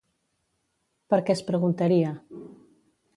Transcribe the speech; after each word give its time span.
Per 1.13 1.19
què 1.27 1.35
es 1.35 1.43
preguntaria? 1.51 2.15